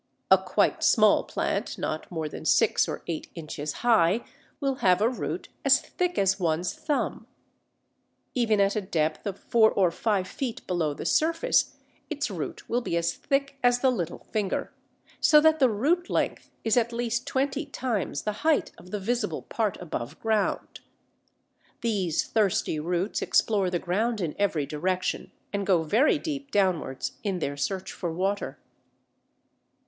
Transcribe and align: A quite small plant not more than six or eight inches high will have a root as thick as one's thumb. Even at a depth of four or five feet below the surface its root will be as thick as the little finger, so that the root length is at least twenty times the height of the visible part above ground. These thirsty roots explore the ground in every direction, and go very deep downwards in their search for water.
A 0.31 0.37
quite 0.39 0.83
small 0.83 1.23
plant 1.23 1.77
not 1.77 2.09
more 2.11 2.27
than 2.27 2.43
six 2.43 2.87
or 2.87 3.03
eight 3.05 3.29
inches 3.35 3.71
high 3.85 4.25
will 4.59 4.77
have 4.81 4.99
a 4.99 5.07
root 5.07 5.49
as 5.63 5.79
thick 5.79 6.17
as 6.17 6.39
one's 6.39 6.73
thumb. 6.73 7.27
Even 8.33 8.59
at 8.59 8.75
a 8.75 8.81
depth 8.81 9.27
of 9.27 9.37
four 9.37 9.69
or 9.69 9.91
five 9.91 10.27
feet 10.27 10.65
below 10.65 10.95
the 10.95 11.05
surface 11.05 11.75
its 12.09 12.31
root 12.31 12.67
will 12.67 12.81
be 12.81 12.97
as 12.97 13.13
thick 13.13 13.59
as 13.61 13.81
the 13.81 13.91
little 13.91 14.23
finger, 14.31 14.73
so 15.19 15.39
that 15.39 15.59
the 15.59 15.69
root 15.69 16.09
length 16.09 16.49
is 16.63 16.77
at 16.77 16.91
least 16.91 17.27
twenty 17.27 17.67
times 17.67 18.23
the 18.23 18.31
height 18.41 18.71
of 18.79 18.89
the 18.89 18.99
visible 18.99 19.43
part 19.43 19.77
above 19.79 20.19
ground. 20.19 20.79
These 21.81 22.25
thirsty 22.25 22.79
roots 22.79 23.21
explore 23.21 23.69
the 23.69 23.77
ground 23.77 24.19
in 24.19 24.33
every 24.39 24.65
direction, 24.65 25.31
and 25.53 25.63
go 25.63 25.83
very 25.83 26.17
deep 26.17 26.49
downwards 26.49 27.19
in 27.23 27.37
their 27.37 27.55
search 27.55 27.91
for 27.91 28.11
water. 28.11 28.57